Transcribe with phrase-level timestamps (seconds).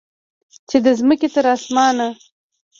[0.69, 2.07] چې د مځکې تر اسمانه